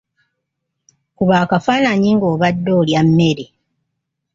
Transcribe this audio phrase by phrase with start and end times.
[1.17, 3.45] Kuba akafaananyi ng'obadde olya mmere.